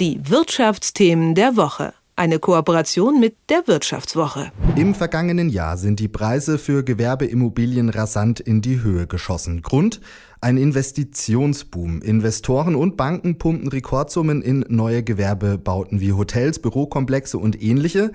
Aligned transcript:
Die 0.00 0.18
Wirtschaftsthemen 0.30 1.34
der 1.34 1.58
Woche. 1.58 1.92
Eine 2.16 2.38
Kooperation 2.38 3.20
mit 3.20 3.36
der 3.50 3.68
Wirtschaftswoche. 3.68 4.50
Im 4.74 4.94
vergangenen 4.94 5.50
Jahr 5.50 5.76
sind 5.76 6.00
die 6.00 6.08
Preise 6.08 6.56
für 6.56 6.82
Gewerbeimmobilien 6.82 7.90
rasant 7.90 8.40
in 8.40 8.62
die 8.62 8.80
Höhe 8.80 9.06
geschossen. 9.06 9.60
Grund? 9.60 10.00
Ein 10.40 10.56
Investitionsboom. 10.56 12.00
Investoren 12.00 12.76
und 12.76 12.96
Banken 12.96 13.36
pumpen 13.36 13.68
Rekordsummen 13.68 14.40
in 14.40 14.64
neue 14.70 15.02
Gewerbebauten 15.02 16.00
wie 16.00 16.14
Hotels, 16.14 16.60
Bürokomplexe 16.60 17.36
und 17.36 17.62
ähnliche. 17.62 18.10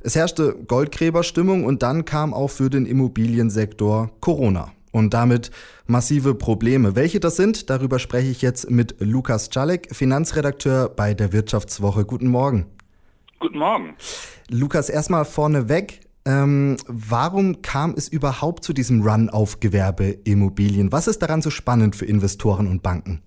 Es 0.00 0.16
herrschte 0.16 0.54
Goldgräberstimmung 0.66 1.64
und 1.64 1.82
dann 1.82 2.04
kam 2.04 2.34
auch 2.34 2.50
für 2.50 2.68
den 2.68 2.84
Immobiliensektor 2.84 4.10
Corona 4.20 4.73
und 4.94 5.12
damit 5.12 5.50
massive 5.86 6.34
Probleme. 6.34 6.94
Welche 6.94 7.18
das 7.18 7.36
sind, 7.36 7.68
darüber 7.68 7.98
spreche 7.98 8.30
ich 8.30 8.42
jetzt 8.42 8.70
mit 8.70 8.94
Lukas 9.00 9.50
Czalek, 9.50 9.94
Finanzredakteur 9.94 10.88
bei 10.88 11.14
der 11.14 11.32
Wirtschaftswoche. 11.32 12.04
Guten 12.04 12.28
Morgen. 12.28 12.66
Guten 13.40 13.58
Morgen. 13.58 13.96
Lukas, 14.48 14.88
erstmal 14.88 15.24
vorneweg. 15.24 16.00
Ähm, 16.26 16.76
warum 16.86 17.60
kam 17.60 17.94
es 17.96 18.08
überhaupt 18.08 18.62
zu 18.62 18.72
diesem 18.72 19.02
Run 19.02 19.28
auf 19.28 19.58
Gewerbeimmobilien? 19.60 20.92
Was 20.92 21.08
ist 21.08 21.18
daran 21.18 21.42
so 21.42 21.50
spannend 21.50 21.96
für 21.96 22.06
Investoren 22.06 22.68
und 22.68 22.82
Banken? 22.82 23.20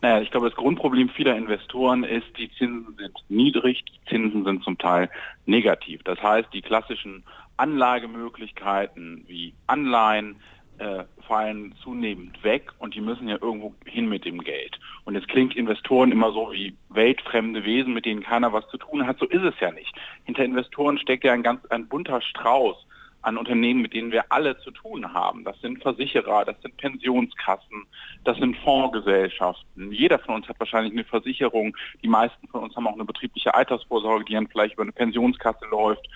Naja, 0.00 0.20
ich 0.20 0.30
glaube, 0.30 0.48
das 0.48 0.56
Grundproblem 0.56 1.10
vieler 1.10 1.36
Investoren 1.36 2.04
ist, 2.04 2.26
die 2.38 2.50
Zinsen 2.58 2.96
sind 2.98 3.12
niedrig, 3.28 3.84
die 3.84 4.08
Zinsen 4.08 4.44
sind 4.44 4.62
zum 4.64 4.78
Teil 4.78 5.10
negativ. 5.44 6.02
Das 6.04 6.20
heißt, 6.22 6.48
die 6.52 6.62
klassischen 6.62 7.24
Anlagemöglichkeiten 7.62 9.24
wie 9.28 9.54
Anleihen, 9.68 10.40
äh, 10.78 11.04
fallen 11.28 11.76
zunehmend 11.80 12.42
weg 12.42 12.72
und 12.80 12.96
die 12.96 13.00
müssen 13.00 13.28
ja 13.28 13.38
irgendwo 13.40 13.72
hin 13.86 14.08
mit 14.08 14.24
dem 14.24 14.42
Geld. 14.42 14.80
Und 15.04 15.14
jetzt 15.14 15.28
klingt 15.28 15.54
Investoren 15.54 16.10
immer 16.10 16.32
so 16.32 16.50
wie 16.50 16.76
weltfremde 16.88 17.64
Wesen, 17.64 17.94
mit 17.94 18.04
denen 18.04 18.24
keiner 18.24 18.52
was 18.52 18.66
zu 18.68 18.78
tun 18.78 19.06
hat. 19.06 19.20
So 19.20 19.26
ist 19.26 19.44
es 19.44 19.54
ja 19.60 19.70
nicht. 19.70 19.94
Hinter 20.24 20.44
Investoren 20.44 20.98
steckt 20.98 21.22
ja 21.22 21.32
ein 21.34 21.44
ganz 21.44 21.64
ein 21.66 21.86
bunter 21.86 22.20
Strauß 22.20 22.84
an 23.20 23.36
Unternehmen, 23.38 23.80
mit 23.80 23.94
denen 23.94 24.10
wir 24.10 24.24
alle 24.30 24.58
zu 24.58 24.72
tun 24.72 25.14
haben. 25.14 25.44
Das 25.44 25.60
sind 25.60 25.80
Versicherer, 25.80 26.44
das 26.44 26.60
sind 26.62 26.76
Pensionskassen, 26.78 27.86
das 28.24 28.36
sind 28.38 28.56
Fondsgesellschaften. 28.56 29.92
Jeder 29.92 30.18
von 30.18 30.34
uns 30.34 30.48
hat 30.48 30.58
wahrscheinlich 30.58 30.92
eine 30.92 31.04
Versicherung. 31.04 31.76
Die 32.02 32.08
meisten 32.08 32.48
von 32.48 32.64
uns 32.64 32.74
haben 32.74 32.88
auch 32.88 32.94
eine 32.94 33.04
betriebliche 33.04 33.54
Altersvorsorge, 33.54 34.24
die 34.24 34.34
dann 34.34 34.48
vielleicht 34.48 34.74
über 34.74 34.82
eine 34.82 34.90
Pensionskasse 34.90 35.66
läuft. 35.70 36.08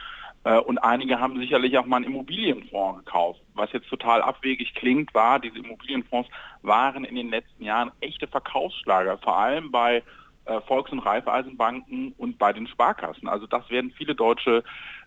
Äh, 0.47 0.61
und 0.61 0.79
einige 0.79 1.19
haben 1.19 1.41
sicherlich 1.41 1.77
auch 1.77 1.87
mal 1.87 1.97
einen 1.97 2.05
Immobilienfonds 2.05 3.05
gekauft. 3.05 3.41
Was 3.55 3.73
jetzt 3.73 3.89
total 3.89 4.23
abwegig 4.23 4.75
klingt, 4.75 5.13
war, 5.13 5.41
diese 5.41 5.59
Immobilienfonds 5.59 6.31
waren 6.63 7.05
in 7.05 7.17
den 7.17 7.31
letzten 7.31 7.65
Jahren 7.65 7.91
echte 8.01 8.29
Verkaufsschlager, 8.29 9.19
vor 9.19 9.37
allem 9.37 9.73
bei 9.73 10.05
äh, 10.45 10.61
Volks- 10.61 10.93
und 10.93 11.01
Raiffeisenbanken 11.01 12.15
und 12.17 12.39
bei 12.39 12.53
den 12.53 12.69
Sparkassen. 12.69 13.27
Also 13.27 13.49
das 13.49 13.69
werden 13.71 13.91
viele 13.91 14.15
Deutsche, 14.15 14.63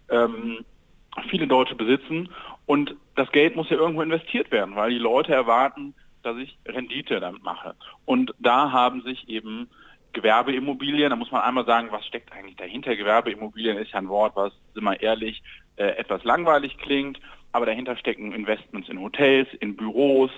ähm, 0.09 0.65
viele 1.29 1.47
Deutsche 1.47 1.75
besitzen. 1.75 2.27
Und 2.65 2.97
das 3.15 3.31
Geld 3.31 3.55
muss 3.55 3.69
ja 3.69 3.77
irgendwo 3.77 4.01
investiert 4.01 4.51
werden, 4.51 4.75
weil 4.75 4.89
die 4.89 4.97
Leute 4.97 5.33
erwarten, 5.33 5.95
dass 6.21 6.35
ich 6.35 6.57
Rendite 6.65 7.21
damit 7.21 7.43
mache. 7.43 7.75
Und 8.03 8.33
da 8.39 8.73
haben 8.73 9.03
sich 9.03 9.29
eben 9.29 9.69
Gewerbeimmobilien, 10.13 11.09
da 11.09 11.15
muss 11.15 11.31
man 11.31 11.41
einmal 11.41 11.65
sagen, 11.65 11.89
was 11.91 12.05
steckt 12.05 12.31
eigentlich 12.31 12.55
dahinter? 12.55 12.95
Gewerbeimmobilien 12.95 13.77
ist 13.77 13.91
ja 13.91 13.99
ein 13.99 14.09
Wort, 14.09 14.35
was, 14.35 14.53
sind 14.73 14.83
wir 14.83 15.01
ehrlich, 15.01 15.41
äh, 15.75 15.97
etwas 15.97 16.23
langweilig 16.23 16.77
klingt, 16.77 17.19
aber 17.51 17.65
dahinter 17.65 17.95
stecken 17.97 18.33
Investments 18.33 18.89
in 18.89 18.99
Hotels, 18.99 19.47
in 19.59 19.75
Büros, 19.75 20.31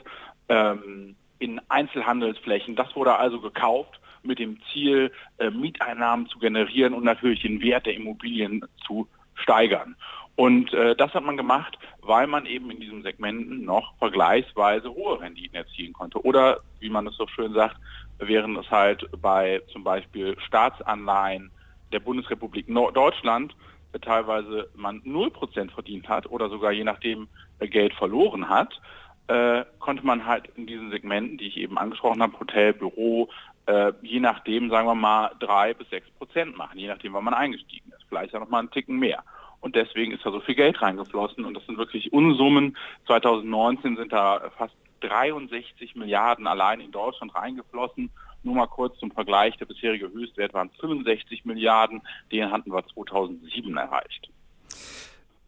ähm, 0.50 1.16
in 1.39 1.59
Einzelhandelsflächen. 1.69 2.75
Das 2.75 2.95
wurde 2.95 3.16
also 3.16 3.39
gekauft 3.39 4.00
mit 4.23 4.39
dem 4.39 4.59
Ziel, 4.72 5.11
äh, 5.39 5.50
Mieteinnahmen 5.50 6.28
zu 6.28 6.39
generieren 6.39 6.94
und 6.94 7.03
natürlich 7.03 7.41
den 7.41 7.61
Wert 7.61 7.85
der 7.85 7.95
Immobilien 7.95 8.63
zu 8.85 9.08
steigern. 9.35 9.95
Und 10.35 10.73
äh, 10.73 10.95
das 10.95 11.13
hat 11.13 11.23
man 11.23 11.37
gemacht, 11.37 11.78
weil 12.01 12.28
man 12.28 12.45
eben 12.45 12.72
in 12.72 12.79
diesen 12.79 13.03
Segmenten 13.03 13.66
noch 13.66 13.94
vergleichsweise 13.97 14.89
hohe 14.89 15.19
Renditen 15.19 15.56
erzielen 15.56 15.94
konnte. 15.94 16.23
Oder, 16.23 16.61
wie 16.79 16.89
man 16.89 17.07
es 17.07 17.16
so 17.17 17.28
schön 17.28 17.53
sagt, 17.53 17.78
während 18.17 18.57
es 18.57 18.69
halt 18.72 19.06
bei 19.22 19.61
zum 19.72 19.83
Beispiel 19.83 20.38
Staatsanleihen 20.39 21.51
der 21.91 22.00
Bundesrepublik 22.00 22.67
Deutschland 22.94 23.56
äh, 23.94 24.00
teilweise 24.00 24.69
man 24.75 25.01
0% 25.01 25.72
verdient 25.72 26.07
hat 26.07 26.29
oder 26.29 26.50
sogar 26.50 26.72
je 26.72 26.83
nachdem 26.83 27.27
äh, 27.59 27.67
Geld 27.67 27.94
verloren 27.94 28.47
hat, 28.47 28.79
äh, 29.27 29.66
konnte 29.79 30.06
man 30.06 30.25
halt 30.25 30.50
in 30.56 30.66
diesen 30.66 30.91
Segmenten, 30.91 31.38
die 31.38 31.47
ich 31.47 31.57
eben 31.57 31.77
angesprochen 31.77 32.22
habe, 32.22 32.39
Hotel, 32.39 32.73
Büro, 32.73 33.29
äh, 33.66 33.94
je 34.01 34.19
nachdem, 34.19 34.69
sagen 34.69 34.88
wir 34.88 34.95
mal, 34.95 35.31
3 35.39 35.73
bis 35.73 35.89
6 35.89 36.09
Prozent 36.11 36.57
machen, 36.57 36.79
je 36.79 36.88
nachdem, 36.88 37.13
wann 37.13 37.23
man 37.23 37.33
eingestiegen 37.33 37.91
ist. 37.91 38.06
Vielleicht 38.07 38.33
ja 38.33 38.39
noch 38.39 38.50
mal 38.50 38.59
einen 38.59 38.72
Ticken 38.72 38.97
mehr. 38.97 39.23
Und 39.61 39.75
deswegen 39.75 40.11
ist 40.11 40.25
da 40.25 40.31
so 40.31 40.41
viel 40.41 40.55
Geld 40.55 40.81
reingeflossen 40.81 41.45
und 41.45 41.53
das 41.53 41.66
sind 41.66 41.77
wirklich 41.77 42.11
Unsummen. 42.11 42.75
2019 43.05 43.95
sind 43.95 44.11
da 44.11 44.51
fast 44.57 44.73
63 45.01 45.95
Milliarden 45.95 46.47
allein 46.47 46.81
in 46.81 46.91
Deutschland 46.91 47.33
reingeflossen. 47.35 48.09
Nur 48.44 48.55
mal 48.55 48.67
kurz 48.67 48.97
zum 49.00 49.11
Vergleich, 49.11 49.55
der 49.57 49.66
bisherige 49.66 50.09
Höchstwert 50.09 50.53
waren 50.53 50.71
65 50.79 51.45
Milliarden, 51.45 52.01
den 52.31 52.51
hatten 52.51 52.71
wir 52.71 52.83
2007 52.88 53.77
erreicht. 53.77 54.29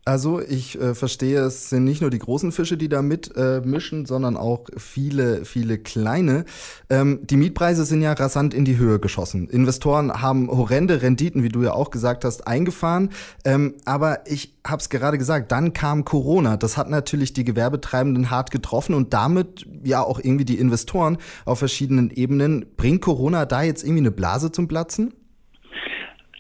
Also 0.06 0.42
ich 0.42 0.80
äh, 0.82 0.96
verstehe, 0.96 1.40
es 1.44 1.70
sind 1.70 1.86
nicht 1.86 2.02
nur 2.02 2.10
die 2.10 2.20
großen 2.20 2.52
Fische, 2.52 2.76
die 2.76 2.90
da 2.90 3.02
mitmischen, 3.02 4.04
äh, 4.04 4.06
sondern 4.06 4.36
auch 4.36 4.66
viele, 4.76 5.46
viele 5.46 5.78
kleine. 5.78 6.44
Ähm, 6.90 7.22
die 7.24 7.38
Mietpreise 7.38 7.86
sind 7.86 8.02
ja 8.02 8.12
rasant 8.12 8.54
in 8.54 8.66
die 8.66 8.78
Höhe 8.78 9.00
geschossen. 9.00 9.48
Investoren 9.48 10.22
haben 10.22 10.50
horrende 10.50 11.02
Renditen, 11.02 11.42
wie 11.42 11.50
du 11.50 11.64
ja 11.64 11.72
auch 11.72 11.90
gesagt 11.90 12.26
hast, 12.26 12.46
eingefahren. 12.48 13.12
Ähm, 13.46 13.76
aber 13.86 14.28
ich 14.28 14.54
habe 14.68 14.82
es 14.82 14.90
gerade 14.90 15.18
gesagt, 15.18 15.54
dann 15.54 15.72
kam 15.72 16.04
Corona. 16.04 16.58
Das 16.58 16.76
hat 16.76 16.90
natürlich 16.90 17.32
die 17.32 17.46
Gewerbetreibenden 17.46 18.30
hart 18.30 18.52
getroffen 18.52 18.96
und 18.96 19.14
damit 19.14 19.66
ja 19.86 20.04
auch 20.04 20.20
irgendwie 20.20 20.46
die 20.46 20.60
Investoren 20.60 21.18
auf 21.46 21.60
verschiedenen 21.60 22.12
Ebenen. 22.12 22.66
Bringt 22.76 23.02
Corona 23.02 23.46
da 23.46 23.62
jetzt 23.62 23.84
irgendwie 23.84 24.02
eine 24.02 24.12
Blase 24.12 24.52
zum 24.52 24.68
Platzen? 24.68 25.14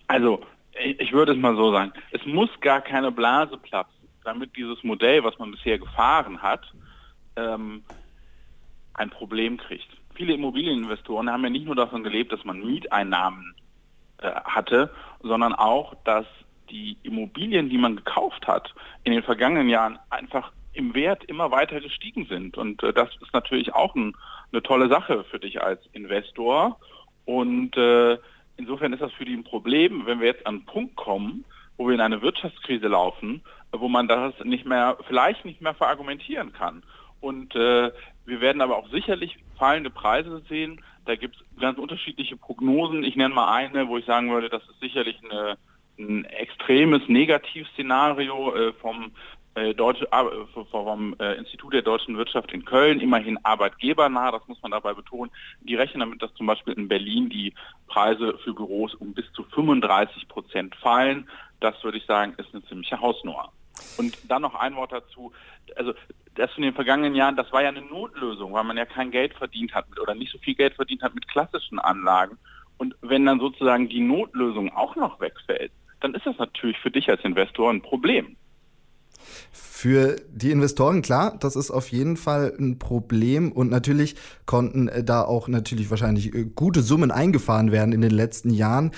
Also 0.07 0.41
ich 0.75 1.11
würde 1.11 1.33
es 1.33 1.37
mal 1.37 1.55
so 1.55 1.71
sagen, 1.71 1.93
es 2.11 2.25
muss 2.25 2.49
gar 2.61 2.81
keine 2.81 3.11
Blase 3.11 3.57
platzen, 3.57 4.07
damit 4.23 4.55
dieses 4.55 4.83
Modell, 4.83 5.23
was 5.23 5.37
man 5.39 5.51
bisher 5.51 5.77
gefahren 5.77 6.41
hat, 6.41 6.61
ähm, 7.35 7.83
ein 8.93 9.09
Problem 9.09 9.57
kriegt. 9.57 9.87
Viele 10.15 10.33
Immobilieninvestoren 10.33 11.29
haben 11.29 11.43
ja 11.43 11.49
nicht 11.49 11.65
nur 11.65 11.75
davon 11.75 12.03
gelebt, 12.03 12.31
dass 12.31 12.43
man 12.43 12.59
Mieteinnahmen 12.59 13.55
äh, 14.19 14.31
hatte, 14.45 14.91
sondern 15.21 15.53
auch, 15.53 15.95
dass 16.03 16.25
die 16.69 16.97
Immobilien, 17.03 17.69
die 17.69 17.77
man 17.77 17.95
gekauft 17.95 18.47
hat, 18.47 18.73
in 19.03 19.11
den 19.11 19.23
vergangenen 19.23 19.69
Jahren 19.69 19.99
einfach 20.09 20.51
im 20.73 20.93
Wert 20.95 21.23
immer 21.25 21.51
weiter 21.51 21.79
gestiegen 21.81 22.25
sind. 22.25 22.57
Und 22.57 22.81
äh, 22.83 22.93
das 22.93 23.09
ist 23.21 23.33
natürlich 23.33 23.73
auch 23.73 23.95
ein, 23.95 24.15
eine 24.51 24.63
tolle 24.63 24.89
Sache 24.89 25.23
für 25.25 25.39
dich 25.39 25.61
als 25.61 25.81
Investor. 25.93 26.79
Und 27.25 27.75
äh, 27.77 28.17
Insofern 28.57 28.93
ist 28.93 29.01
das 29.01 29.11
für 29.13 29.25
die 29.25 29.33
ein 29.33 29.43
Problem, 29.43 30.05
wenn 30.05 30.19
wir 30.19 30.27
jetzt 30.27 30.45
an 30.45 30.55
einen 30.55 30.65
Punkt 30.65 30.95
kommen, 30.95 31.45
wo 31.77 31.87
wir 31.87 31.95
in 31.95 32.01
eine 32.01 32.21
Wirtschaftskrise 32.21 32.87
laufen, 32.87 33.41
wo 33.71 33.87
man 33.87 34.07
das 34.07 34.33
nicht 34.43 34.65
mehr, 34.65 34.97
vielleicht 35.07 35.43
nicht 35.45 35.61
mehr 35.61 35.73
verargumentieren 35.73 36.53
kann. 36.53 36.83
Und 37.19 37.55
äh, 37.55 37.91
wir 38.25 38.41
werden 38.41 38.61
aber 38.61 38.77
auch 38.77 38.89
sicherlich 38.89 39.37
fallende 39.57 39.89
Preise 39.89 40.41
sehen. 40.49 40.81
Da 41.05 41.15
gibt 41.15 41.35
es 41.35 41.59
ganz 41.59 41.79
unterschiedliche 41.79 42.37
Prognosen. 42.37 43.03
Ich 43.03 43.15
nenne 43.15 43.33
mal 43.33 43.53
eine, 43.53 43.87
wo 43.87 43.97
ich 43.97 44.05
sagen 44.05 44.29
würde, 44.29 44.49
das 44.49 44.63
ist 44.63 44.79
sicherlich 44.79 45.19
eine, 45.23 45.57
ein 45.97 46.25
extremes 46.25 47.01
Negativszenario 47.07 48.55
äh, 48.55 48.73
vom 48.73 49.11
Deutsche, 49.75 50.07
äh, 50.11 50.63
vom 50.71 51.15
äh, 51.19 51.35
Institut 51.35 51.73
der 51.73 51.83
deutschen 51.83 52.17
Wirtschaft 52.17 52.51
in 52.51 52.65
Köln, 52.65 52.99
immerhin 52.99 53.37
arbeitgebernah, 53.43 54.31
das 54.31 54.47
muss 54.47 54.61
man 54.63 54.71
dabei 54.71 54.93
betonen. 54.93 55.31
Die 55.61 55.75
rechnen 55.75 55.99
damit, 55.99 56.21
dass 56.23 56.33
zum 56.33 56.47
Beispiel 56.47 56.73
in 56.73 56.87
Berlin 56.87 57.29
die 57.29 57.53
Preise 57.87 58.37
für 58.43 58.53
Büros 58.53 58.95
um 58.95 59.13
bis 59.13 59.31
zu 59.33 59.43
35 59.43 60.27
Prozent 60.27 60.75
fallen. 60.75 61.29
Das 61.59 61.81
würde 61.83 61.99
ich 61.99 62.05
sagen, 62.05 62.33
ist 62.37 62.53
eine 62.53 62.63
ziemliche 62.65 62.99
Hausnummer. 62.99 63.51
Und 63.97 64.17
dann 64.29 64.41
noch 64.41 64.55
ein 64.55 64.75
Wort 64.75 64.91
dazu. 64.91 65.31
Also 65.75 65.93
das 66.35 66.49
in 66.57 66.63
den 66.63 66.73
vergangenen 66.73 67.13
Jahren, 67.13 67.35
das 67.35 67.51
war 67.51 67.61
ja 67.61 67.69
eine 67.69 67.81
Notlösung, 67.81 68.53
weil 68.53 68.63
man 68.63 68.77
ja 68.77 68.85
kein 68.85 69.11
Geld 69.11 69.33
verdient 69.35 69.73
hat 69.75 69.89
mit, 69.89 69.99
oder 69.99 70.15
nicht 70.15 70.31
so 70.31 70.39
viel 70.39 70.55
Geld 70.55 70.73
verdient 70.73 71.03
hat 71.03 71.13
mit 71.13 71.27
klassischen 71.27 71.77
Anlagen. 71.79 72.37
Und 72.77 72.95
wenn 73.01 73.25
dann 73.25 73.39
sozusagen 73.39 73.87
die 73.87 74.01
Notlösung 74.01 74.75
auch 74.75 74.95
noch 74.95 75.19
wegfällt, 75.19 75.71
dann 76.01 76.15
ist 76.15 76.25
das 76.25 76.37
natürlich 76.37 76.77
für 76.79 76.91
dich 76.91 77.07
als 77.09 77.23
Investor 77.23 77.71
ein 77.71 77.81
Problem. 77.81 78.35
Für 79.51 80.15
die 80.31 80.51
Investoren, 80.51 81.01
klar, 81.01 81.37
das 81.39 81.55
ist 81.55 81.71
auf 81.71 81.89
jeden 81.89 82.15
Fall 82.15 82.53
ein 82.57 82.79
Problem 82.79 83.51
und 83.51 83.69
natürlich 83.69 84.15
konnten 84.45 84.87
äh, 84.87 85.03
da 85.03 85.23
auch 85.23 85.47
natürlich 85.47 85.89
wahrscheinlich 85.89 86.33
äh, 86.33 86.45
gute 86.45 86.81
Summen 86.81 87.11
eingefahren 87.11 87.71
werden 87.71 87.93
in 87.93 88.01
den 88.01 88.11
letzten 88.11 88.51
Jahren. 88.51 88.91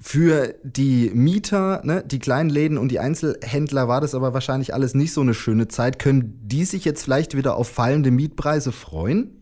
Für 0.00 0.54
die 0.64 1.12
Mieter, 1.14 1.80
ne, 1.84 2.02
die 2.04 2.18
kleinen 2.18 2.50
Läden 2.50 2.76
und 2.76 2.90
die 2.90 2.98
Einzelhändler 2.98 3.86
war 3.86 4.00
das 4.00 4.16
aber 4.16 4.34
wahrscheinlich 4.34 4.74
alles 4.74 4.94
nicht 4.94 5.12
so 5.12 5.20
eine 5.20 5.34
schöne 5.34 5.68
Zeit. 5.68 6.00
Können 6.00 6.40
die 6.42 6.64
sich 6.64 6.84
jetzt 6.84 7.04
vielleicht 7.04 7.36
wieder 7.36 7.54
auf 7.54 7.68
fallende 7.70 8.10
Mietpreise 8.10 8.72
freuen? 8.72 9.38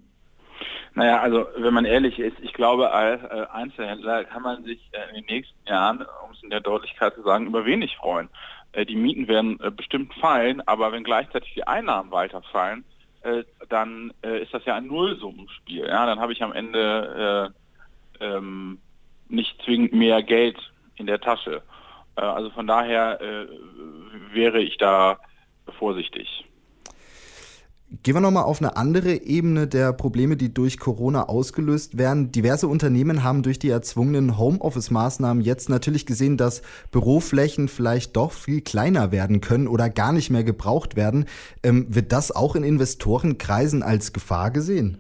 Naja, 0.95 1.21
also 1.21 1.47
wenn 1.57 1.73
man 1.73 1.87
ehrlich 1.87 2.19
ist, 2.19 2.37
ich 2.43 2.53
glaube, 2.53 2.91
als 2.93 3.23
äh, 3.23 3.47
Einzelhändler 3.53 4.25
kann 4.25 4.43
man 4.43 4.65
sich 4.65 4.91
in 5.09 5.15
den 5.15 5.25
nächsten 5.25 5.67
Jahren, 5.67 6.05
um 6.27 6.33
es 6.33 6.43
in 6.43 6.51
der 6.51 6.61
Deutlichkeit 6.61 7.15
zu 7.15 7.23
sagen, 7.23 7.47
über 7.47 7.65
wenig 7.65 7.97
freuen. 7.97 8.29
Äh, 8.73 8.87
die 8.87 8.97
Mieten 8.97 9.29
werden 9.29 9.59
bestimmt 9.77 10.15
fallen, 10.15 10.61
aber 10.67 10.93
wenn 10.93 11.05
gleichzeitig 11.05 11.55
die 11.55 11.67
Einnahmen 11.67 12.11
weiterfallen, 12.11 12.85
dann 13.69 14.15
ist 14.23 14.55
das 14.55 14.65
ja 14.65 14.77
ein 14.77 14.87
Nullsummenspiel. 14.87 15.87
Ja? 15.87 16.07
Dann 16.07 16.21
habe 16.21 16.33
ich 16.33 16.43
am 16.43 16.55
Ende 16.55 17.53
ähm, 18.19 18.79
nicht 19.29 19.61
zwingend 19.63 19.93
mehr 19.93 20.23
Geld 20.23 20.57
in 20.97 21.05
der 21.05 21.21
Tasche. 21.21 21.61
also 22.15 22.49
von 22.49 22.67
daher 22.67 23.19
wäre 24.33 24.63
ich 24.63 24.79
da 24.79 25.19
vorsichtig. 25.79 26.47
Gehen 28.05 28.15
wir 28.15 28.21
nochmal 28.21 28.45
auf 28.45 28.63
eine 28.63 28.77
andere 28.77 29.15
Ebene 29.15 29.67
der 29.67 29.93
Probleme, 29.93 30.37
die 30.37 30.55
durch 30.55 30.79
Corona 30.79 31.25
ausgelöst 31.25 31.99
werden. 31.99 32.31
Diverse 32.31 32.69
Unternehmen 32.69 33.25
haben 33.25 33.43
durch 33.43 33.59
die 33.59 33.69
erzwungenen 33.69 34.39
Homeoffice-Maßnahmen 34.39 35.43
jetzt 35.43 35.69
natürlich 35.69 36.07
gesehen, 36.07 36.37
dass 36.37 36.63
Büroflächen 36.93 37.67
vielleicht 37.67 38.17
doch 38.17 38.31
viel 38.31 38.61
kleiner 38.61 39.11
werden 39.11 39.41
können 39.41 39.67
oder 39.67 39.91
gar 39.91 40.13
nicht 40.13 40.31
mehr 40.31 40.45
gebraucht 40.45 40.95
werden. 40.95 41.27
Ähm, 41.65 41.93
wird 41.93 42.13
das 42.13 42.31
auch 42.31 42.55
in 42.55 42.63
Investorenkreisen 42.63 43.83
als 43.83 44.13
Gefahr 44.13 44.53
gesehen? 44.53 44.99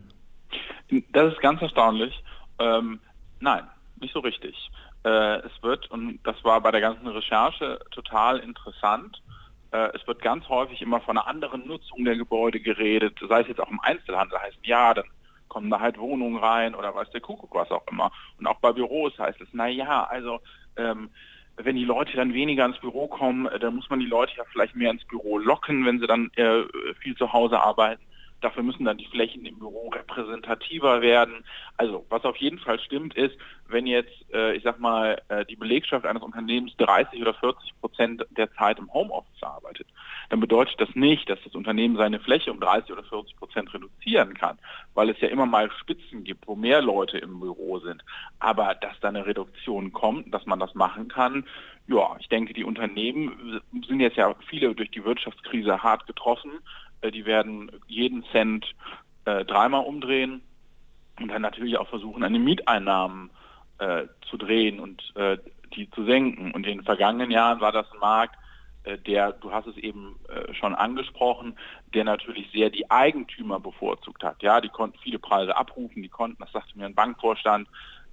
Das 1.12 1.32
ist 1.32 1.40
ganz 1.40 1.62
erstaunlich. 1.62 2.24
Ähm, 2.58 2.98
nein, 3.38 3.62
nicht 4.00 4.12
so 4.12 4.18
richtig. 4.18 4.56
Äh, 5.04 5.36
es 5.38 5.62
wird, 5.62 5.88
und 5.92 6.18
das 6.24 6.42
war 6.42 6.60
bei 6.60 6.72
der 6.72 6.80
ganzen 6.80 7.06
Recherche 7.06 7.78
total 7.92 8.38
interessant, 8.38 9.22
es 9.72 10.06
wird 10.06 10.20
ganz 10.20 10.48
häufig 10.48 10.82
immer 10.82 11.00
von 11.00 11.16
einer 11.16 11.26
anderen 11.28 11.66
Nutzung 11.66 12.04
der 12.04 12.16
Gebäude 12.16 12.60
geredet, 12.60 13.18
sei 13.28 13.42
es 13.42 13.48
jetzt 13.48 13.60
auch 13.60 13.70
im 13.70 13.80
Einzelhandel, 13.80 14.38
heißt 14.40 14.58
ja, 14.64 14.94
dann 14.94 15.06
kommen 15.50 15.68
da 15.68 15.80
halt 15.80 15.98
Wohnungen 15.98 16.38
rein 16.38 16.74
oder 16.74 16.94
weiß 16.94 17.10
der 17.10 17.20
Kuckuck 17.20 17.54
was 17.54 17.70
auch 17.70 17.86
immer. 17.90 18.10
Und 18.38 18.46
auch 18.46 18.58
bei 18.60 18.72
Büros 18.72 19.18
heißt 19.18 19.40
es, 19.40 19.48
na 19.52 19.68
ja, 19.68 20.04
also 20.04 20.40
ähm, 20.76 21.10
wenn 21.56 21.76
die 21.76 21.84
Leute 21.84 22.16
dann 22.16 22.32
weniger 22.32 22.64
ins 22.64 22.78
Büro 22.78 23.08
kommen, 23.08 23.46
äh, 23.46 23.58
dann 23.58 23.74
muss 23.74 23.90
man 23.90 24.00
die 24.00 24.06
Leute 24.06 24.32
ja 24.36 24.44
vielleicht 24.50 24.74
mehr 24.74 24.90
ins 24.90 25.04
Büro 25.04 25.38
locken, 25.38 25.84
wenn 25.84 26.00
sie 26.00 26.06
dann 26.06 26.30
äh, 26.36 26.62
viel 27.00 27.16
zu 27.16 27.32
Hause 27.32 27.60
arbeiten. 27.60 28.02
Dafür 28.40 28.62
müssen 28.62 28.84
dann 28.84 28.98
die 28.98 29.06
Flächen 29.06 29.44
im 29.44 29.58
Büro 29.58 29.88
repräsentativer 29.88 31.02
werden. 31.02 31.44
Also 31.76 32.06
was 32.08 32.24
auf 32.24 32.36
jeden 32.36 32.58
Fall 32.58 32.80
stimmt 32.80 33.14
ist, 33.14 33.36
wenn 33.68 33.86
jetzt, 33.86 34.12
äh, 34.32 34.54
ich 34.54 34.62
sag 34.62 34.80
mal, 34.80 35.20
äh, 35.28 35.44
die 35.44 35.56
Belegschaft 35.56 36.06
eines 36.06 36.22
Unternehmens 36.22 36.76
30 36.78 37.20
oder 37.20 37.34
40 37.34 37.72
Prozent 37.80 38.26
der 38.30 38.52
Zeit 38.54 38.78
im 38.78 38.92
Homeoffice 38.92 39.42
arbeitet, 39.42 39.86
dann 40.28 40.40
bedeutet 40.40 40.80
das 40.80 40.88
nicht, 40.94 41.28
dass 41.28 41.38
das 41.44 41.54
Unternehmen 41.54 41.96
seine 41.96 42.20
Fläche 42.20 42.50
um 42.50 42.60
30 42.60 42.92
oder 42.92 43.04
40 43.04 43.36
Prozent 43.36 43.72
reduzieren 43.72 44.34
kann, 44.34 44.58
weil 44.94 45.10
es 45.10 45.20
ja 45.20 45.28
immer 45.28 45.46
mal 45.46 45.70
Spitzen 45.70 46.24
gibt, 46.24 46.46
wo 46.46 46.56
mehr 46.56 46.82
Leute 46.82 47.18
im 47.18 47.40
Büro 47.40 47.78
sind. 47.78 48.04
Aber 48.38 48.74
dass 48.74 48.98
da 49.00 49.08
eine 49.08 49.26
Reduktion 49.26 49.92
kommt, 49.92 50.32
dass 50.34 50.46
man 50.46 50.60
das 50.60 50.74
machen 50.74 51.08
kann, 51.08 51.44
ja, 51.90 52.16
ich 52.20 52.28
denke, 52.28 52.54
die 52.54 52.62
Unternehmen 52.62 53.60
sind 53.88 53.98
jetzt 53.98 54.16
ja 54.16 54.32
viele 54.48 54.74
durch 54.74 54.90
die 54.92 55.04
Wirtschaftskrise 55.04 55.82
hart 55.82 56.06
getroffen. 56.06 56.52
Äh, 57.00 57.10
die 57.10 57.24
werden 57.24 57.70
jeden 57.86 58.24
Cent 58.32 58.66
äh, 59.24 59.44
dreimal 59.44 59.84
umdrehen 59.84 60.42
und 61.20 61.28
dann 61.28 61.42
natürlich 61.42 61.76
auch 61.78 61.88
versuchen, 61.88 62.22
an 62.22 62.32
den 62.32 62.44
Mieteinnahmen 62.44 63.30
äh, 63.78 64.06
zu 64.28 64.36
drehen 64.36 64.80
und 64.80 65.02
die 65.74 65.90
zu 65.90 66.04
senken. 66.04 66.52
Und 66.52 66.66
in 66.66 66.78
den 66.78 66.84
vergangenen 66.84 67.30
Jahren 67.30 67.60
war 67.60 67.72
das 67.72 67.90
ein 67.92 67.98
Markt, 67.98 68.36
der, 69.06 69.32
du 69.32 69.52
hast 69.52 69.66
es 69.66 69.76
eben 69.76 70.18
schon 70.52 70.74
angesprochen, 70.74 71.58
der 71.92 72.04
natürlich 72.04 72.50
sehr 72.52 72.70
die 72.70 72.90
Eigentümer 72.90 73.60
bevorzugt 73.60 74.22
hat. 74.24 74.42
Ja, 74.42 74.60
die 74.62 74.70
konnten 74.70 74.98
viele 75.02 75.18
Preise 75.18 75.56
abrufen, 75.56 76.02
die 76.02 76.08
konnten, 76.08 76.42
das 76.42 76.52
sagte 76.52 76.78
mir 76.78 76.86
ein 76.86 76.94
Bankvorstand, 76.94 77.68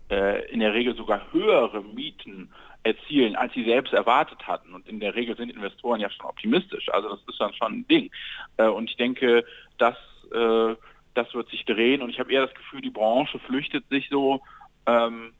in 0.10 0.62
der 0.62 0.74
Regel 0.74 0.96
sogar 0.96 1.34
höhere 1.34 1.84
Mieten 1.84 2.50
erzielen, 2.88 3.36
als 3.36 3.54
sie 3.54 3.66
selbst 3.66 3.94
erwartet 3.94 4.48
hatten. 4.48 4.74
Und 4.74 4.88
in 4.88 5.00
der 5.00 5.16
Regel 5.16 5.36
sind 5.36 5.52
Investoren 5.52 6.00
ja 6.00 6.10
schon 6.10 6.26
optimistisch. 6.26 6.90
Also 6.90 7.10
das 7.10 7.20
ist 7.28 7.40
dann 7.40 7.54
schon 7.54 7.74
ein 7.74 7.88
Ding. 7.88 8.10
Äh, 8.58 8.68
und 8.68 8.90
ich 8.90 8.98
denke, 8.98 9.46
das, 9.78 9.96
äh, 10.34 10.76
das 11.14 11.34
wird 11.34 11.50
sich 11.50 11.66
drehen. 11.66 12.02
Und 12.02 12.10
ich 12.10 12.20
habe 12.20 12.32
eher 12.32 12.46
das 12.46 12.56
Gefühl, 12.56 12.82
die 12.82 12.90
Branche 12.90 13.40
flüchtet 13.40 13.88
sich 13.90 14.08
so 14.10 14.42
ähm, 14.86 15.34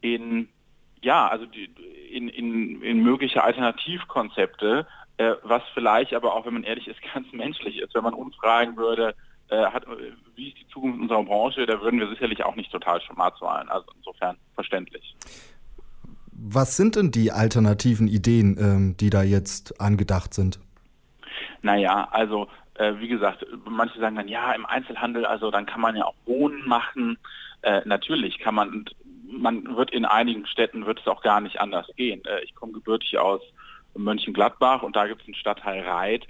in, 0.00 0.48
ja, 1.02 1.26
also 1.28 1.46
in, 2.10 2.28
in, 2.28 2.82
in 2.82 3.02
mögliche 3.02 3.42
Alternativkonzepte, 3.42 4.86
äh, 5.18 5.32
was 5.42 5.62
vielleicht 5.74 6.14
aber 6.14 6.34
auch, 6.34 6.46
wenn 6.46 6.54
man 6.54 6.64
ehrlich 6.64 6.86
ist, 6.86 7.00
ganz 7.14 7.30
menschlich 7.32 7.78
ist. 7.78 7.94
Wenn 7.94 8.04
man 8.04 8.14
uns 8.14 8.36
fragen 8.36 8.76
würde, 8.76 9.14
hat, 9.50 9.84
wie 10.34 10.48
ist 10.48 10.58
die 10.58 10.68
Zukunft 10.68 11.00
unserer 11.00 11.22
Branche, 11.22 11.66
da 11.66 11.80
würden 11.80 12.00
wir 12.00 12.08
sicherlich 12.08 12.44
auch 12.44 12.56
nicht 12.56 12.72
total 12.72 13.00
schwarz 13.00 13.40
malen. 13.40 13.68
Also 13.68 13.86
insofern 13.96 14.36
verständlich. 14.54 15.14
Was 16.32 16.76
sind 16.76 16.96
denn 16.96 17.10
die 17.10 17.32
alternativen 17.32 18.08
Ideen, 18.08 18.56
ähm, 18.58 18.96
die 18.98 19.10
da 19.10 19.22
jetzt 19.22 19.80
angedacht 19.80 20.34
sind? 20.34 20.60
Naja, 21.62 22.08
also 22.10 22.48
äh, 22.74 22.94
wie 22.98 23.08
gesagt, 23.08 23.46
manche 23.64 23.98
sagen 23.98 24.16
dann, 24.16 24.28
ja, 24.28 24.52
im 24.52 24.66
Einzelhandel, 24.66 25.24
also 25.24 25.50
dann 25.50 25.66
kann 25.66 25.80
man 25.80 25.96
ja 25.96 26.04
auch 26.04 26.14
Wohnen 26.26 26.66
machen. 26.66 27.18
Äh, 27.62 27.82
natürlich 27.86 28.38
kann 28.38 28.54
man, 28.54 28.84
man 29.30 29.76
wird 29.76 29.92
in 29.92 30.04
einigen 30.04 30.46
Städten, 30.46 30.86
wird 30.86 31.00
es 31.00 31.06
auch 31.06 31.22
gar 31.22 31.40
nicht 31.40 31.60
anders 31.60 31.86
gehen. 31.96 32.22
Äh, 32.24 32.42
ich 32.44 32.54
komme 32.54 32.72
gebürtig 32.72 33.18
aus 33.18 33.40
Mönchengladbach 33.94 34.82
und 34.82 34.94
da 34.94 35.06
gibt 35.06 35.22
es 35.22 35.28
einen 35.28 35.36
Stadtteil 35.36 35.80
Reit. 35.82 36.26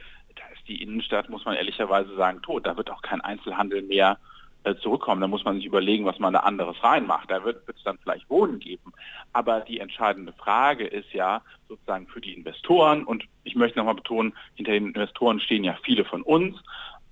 Die 0.69 0.83
Innenstadt, 0.83 1.29
muss 1.29 1.45
man 1.45 1.57
ehrlicherweise 1.57 2.15
sagen, 2.17 2.43
tot. 2.43 2.67
Da 2.67 2.77
wird 2.77 2.91
auch 2.91 3.03
kein 3.03 3.21
Einzelhandel 3.21 3.83
mehr 3.83 4.19
äh, 4.65 4.75
zurückkommen. 4.77 5.21
Da 5.21 5.29
muss 5.29 5.45
man 5.45 5.57
sich 5.57 5.65
überlegen, 5.65 6.05
was 6.05 6.19
man 6.19 6.33
da 6.33 6.41
anderes 6.41 6.83
reinmacht. 6.83 7.31
Da 7.31 7.45
wird 7.45 7.63
es 7.69 7.83
dann 7.85 7.99
vielleicht 7.99 8.29
Wohnen 8.29 8.59
geben. 8.59 8.93
Aber 9.33 9.61
die 9.61 9.79
entscheidende 9.79 10.33
Frage 10.33 10.87
ist 10.87 11.13
ja 11.13 11.43
sozusagen 11.69 12.09
für 12.09 12.21
die 12.21 12.35
Investoren, 12.35 13.05
und 13.05 13.25
ich 13.45 13.55
möchte 13.55 13.79
nochmal 13.79 13.95
betonen, 13.95 14.35
hinter 14.55 14.73
den 14.73 14.89
Investoren 14.89 15.39
stehen 15.39 15.63
ja 15.63 15.79
viele 15.85 16.05
von 16.05 16.23
uns, 16.23 16.57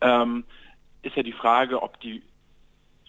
ähm, 0.00 0.44
ist 1.02 1.14
ja 1.14 1.22
die 1.22 1.32
Frage, 1.32 1.82
ob 1.82 2.00
die 2.00 2.22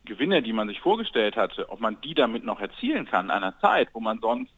Gewinne, 0.05 0.43
die 0.43 0.53
man 0.53 0.67
sich 0.67 0.79
vorgestellt 0.79 1.35
hatte, 1.35 1.67
ob 1.69 1.79
man 1.79 1.99
die 2.01 2.13
damit 2.13 2.43
noch 2.43 2.59
erzielen 2.59 3.05
kann, 3.05 3.25
in 3.25 3.31
einer 3.31 3.57
Zeit, 3.59 3.89
wo 3.93 3.99
man 3.99 4.19
sonst 4.19 4.53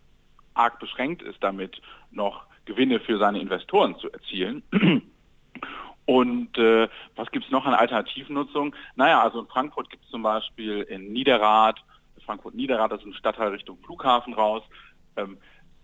arg 0.53 0.79
beschränkt 0.79 1.21
ist, 1.21 1.41
damit 1.41 1.81
noch 2.11 2.45
Gewinne 2.65 2.99
für 2.99 3.17
seine 3.17 3.39
Investoren 3.39 3.97
zu 3.99 4.11
erzielen. 4.11 4.63
Und 6.07 6.57
äh, 6.57 6.87
was 7.17 7.29
gibt 7.31 7.45
es 7.45 7.51
noch 7.51 7.65
an 7.65 7.73
Alternativnutzung? 7.73 8.73
Naja, 8.95 9.21
also 9.21 9.41
in 9.41 9.47
Frankfurt 9.47 9.89
gibt 9.89 10.05
es 10.05 10.09
zum 10.09 10.23
Beispiel 10.23 10.81
in 10.83 11.11
Niederrad, 11.11 11.83
Frankfurt-Niederrad, 12.25 12.91
das 12.91 13.01
ist 13.01 13.07
ein 13.07 13.13
Stadtteil 13.13 13.49
Richtung 13.49 13.77
Flughafen 13.83 14.33
raus, 14.33 14.63
ähm, 15.17 15.37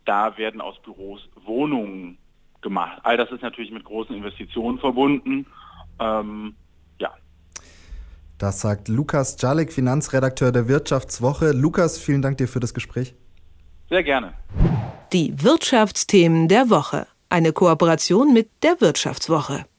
da 0.06 0.38
werden 0.38 0.62
aus 0.62 0.82
Büros 0.82 1.22
Wohnungen 1.44 2.18
gemacht. 2.62 3.00
All 3.04 3.18
das 3.18 3.32
ist 3.32 3.42
natürlich 3.42 3.72
mit 3.72 3.84
großen 3.84 4.16
Investitionen 4.16 4.80
verbunden. 4.80 5.46
Ähm, 6.00 6.56
ja. 7.00 7.14
Das 8.38 8.62
sagt 8.62 8.88
Lukas 8.88 9.42
Jalek, 9.42 9.74
Finanzredakteur 9.74 10.52
der 10.52 10.68
Wirtschaftswoche. 10.68 11.52
Lukas, 11.52 12.00
vielen 12.00 12.22
Dank 12.22 12.38
dir 12.38 12.48
für 12.48 12.60
das 12.62 12.74
Gespräch. 12.74 13.14
Sehr 13.90 14.04
gerne. 14.04 14.34
Die 15.12 15.34
Wirtschaftsthemen 15.44 16.48
der 16.48 16.70
Woche. 16.70 17.08
Eine 17.30 17.52
Kooperation 17.52 18.34
mit 18.34 18.50
der 18.64 18.80
Wirtschaftswoche. 18.80 19.66